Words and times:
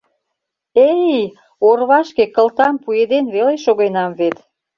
—Э-эй, 0.87 1.25
орвашке 1.67 2.25
кылтам 2.35 2.75
пуэден 2.83 3.25
веле 3.33 3.55
шогенам 3.63 4.11
вет. 4.19 4.37